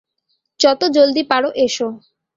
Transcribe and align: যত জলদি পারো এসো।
যত 0.59 0.81
জলদি 0.95 1.23
পারো 1.31 1.49
এসো। 1.65 1.87